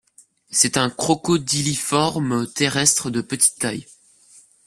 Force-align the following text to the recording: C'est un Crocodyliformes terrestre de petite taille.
C'est 0.49 0.77
un 0.77 0.89
Crocodyliformes 0.89 2.51
terrestre 2.51 3.11
de 3.11 3.21
petite 3.21 3.59
taille. 3.59 3.85